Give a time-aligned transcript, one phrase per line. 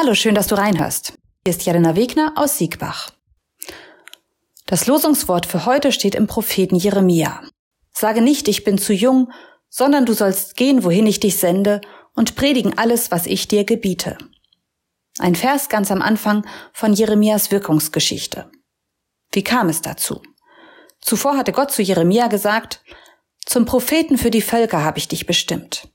[0.00, 1.14] Hallo, schön, dass du reinhörst.
[1.44, 3.10] Hier ist Jelena Wegner aus Siegbach.
[4.64, 7.42] Das Losungswort für heute steht im Propheten Jeremia.
[7.92, 9.32] Sage nicht, ich bin zu jung,
[9.68, 11.80] sondern du sollst gehen, wohin ich dich sende,
[12.14, 14.16] und predigen alles, was ich dir gebiete.
[15.18, 18.48] Ein Vers ganz am Anfang von Jeremias Wirkungsgeschichte.
[19.32, 20.22] Wie kam es dazu?
[21.00, 22.84] Zuvor hatte Gott zu Jeremia gesagt,
[23.44, 25.88] zum Propheten für die Völker habe ich dich bestimmt.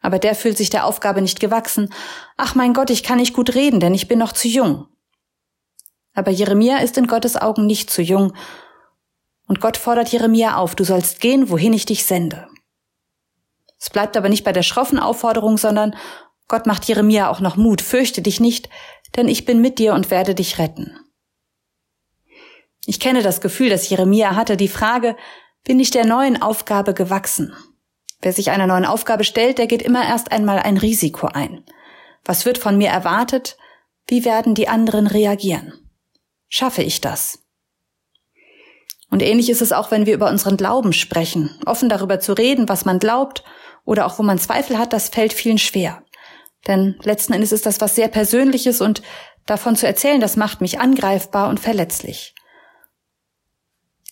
[0.00, 1.92] Aber der fühlt sich der Aufgabe nicht gewachsen.
[2.36, 4.86] Ach mein Gott, ich kann nicht gut reden, denn ich bin noch zu jung.
[6.14, 8.32] Aber Jeremia ist in Gottes Augen nicht zu jung.
[9.46, 12.48] Und Gott fordert Jeremia auf, du sollst gehen, wohin ich dich sende.
[13.80, 15.94] Es bleibt aber nicht bei der schroffen Aufforderung, sondern
[16.48, 18.68] Gott macht Jeremia auch noch Mut, fürchte dich nicht,
[19.16, 20.98] denn ich bin mit dir und werde dich retten.
[22.86, 25.16] Ich kenne das Gefühl, das Jeremia hatte, die Frage,
[25.62, 27.54] bin ich der neuen Aufgabe gewachsen?
[28.20, 31.64] Wer sich einer neuen Aufgabe stellt, der geht immer erst einmal ein Risiko ein.
[32.24, 33.56] Was wird von mir erwartet?
[34.06, 35.72] Wie werden die anderen reagieren?
[36.48, 37.38] Schaffe ich das?
[39.10, 41.58] Und ähnlich ist es auch, wenn wir über unseren Glauben sprechen.
[41.64, 43.44] Offen darüber zu reden, was man glaubt
[43.84, 46.02] oder auch wo man Zweifel hat, das fällt vielen schwer.
[46.66, 49.02] Denn letzten Endes ist das was sehr Persönliches und
[49.46, 52.34] davon zu erzählen, das macht mich angreifbar und verletzlich.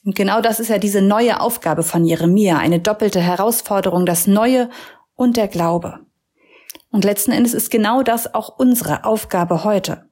[0.06, 4.70] Und genau das ist ja diese neue Aufgabe von Jeremia, eine doppelte Herausforderung, das Neue
[5.16, 5.98] und der Glaube.
[6.92, 10.08] Und letzten Endes ist genau das auch unsere Aufgabe heute,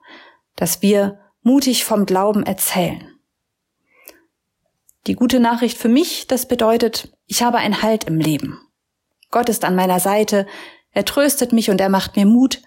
[0.56, 3.09] dass wir mutig vom Glauben erzählen.
[5.06, 8.58] Die gute Nachricht für mich, das bedeutet, ich habe ein Halt im Leben.
[9.31, 10.48] Gott ist an meiner Seite,
[10.91, 12.62] er tröstet mich und er macht mir Mut,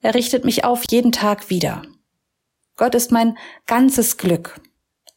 [0.00, 1.82] er richtet mich auf jeden Tag wieder.
[2.76, 4.60] Gott ist mein ganzes Glück.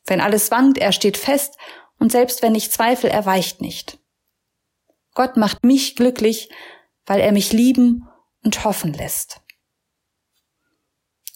[0.05, 1.57] Wenn alles wankt, er steht fest
[1.99, 3.99] und selbst wenn ich zweifle, er weicht nicht.
[5.13, 6.49] Gott macht mich glücklich,
[7.05, 8.07] weil er mich lieben
[8.43, 9.41] und hoffen lässt.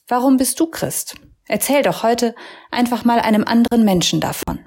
[0.08, 1.16] Warum bist du Christ?
[1.48, 2.36] Erzähl doch heute
[2.72, 4.66] einfach mal einem anderen Menschen davon.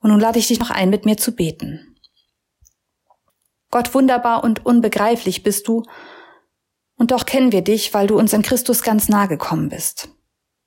[0.00, 1.96] Und nun lade ich dich noch ein, mit mir zu beten.
[3.70, 5.82] Gott, wunderbar und unbegreiflich bist du,
[6.96, 10.08] und doch kennen wir dich, weil du uns in Christus ganz nahe gekommen bist.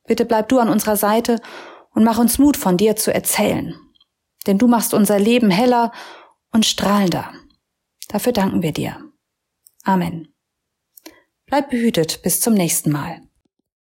[0.06, 1.42] Bitte bleib du an unserer Seite
[1.94, 3.76] und mach uns Mut von dir zu erzählen.
[4.48, 5.92] Denn du machst unser Leben heller
[6.52, 7.32] und strahlender.
[8.08, 8.98] Dafür danken wir dir.
[9.84, 10.34] Amen.
[11.46, 13.22] Bleib behütet bis zum nächsten Mal.